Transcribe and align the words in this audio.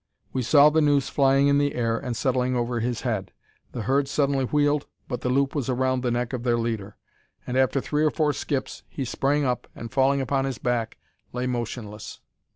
We 0.33 0.41
saw 0.41 0.71
the 0.71 0.81
noose 0.81 1.09
flying 1.09 1.47
in 1.47 1.59
the 1.59 1.75
air 1.75 1.95
and 1.95 2.17
settling 2.17 2.55
over 2.55 2.79
his 2.79 3.01
head. 3.01 3.31
The 3.71 3.83
herd 3.83 4.07
suddenly 4.07 4.45
wheeled, 4.45 4.87
but 5.07 5.21
the 5.21 5.29
loop 5.29 5.53
was 5.53 5.69
around 5.69 6.01
the 6.01 6.09
neck 6.09 6.33
of 6.33 6.41
their 6.41 6.57
leader; 6.57 6.97
and 7.45 7.55
after 7.55 7.79
three 7.79 8.03
or 8.03 8.09
four 8.09 8.33
skips, 8.33 8.81
he 8.89 9.05
sprang 9.05 9.45
up, 9.45 9.67
and 9.75 9.91
falling 9.91 10.19
upon 10.19 10.45
his 10.45 10.57
back, 10.57 10.97
lay 11.33 11.45
motionless. 11.45 12.19